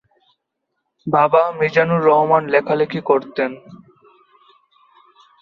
[1.07, 3.51] বাবা মিজানুর রহমান লেখালেখি করতেন।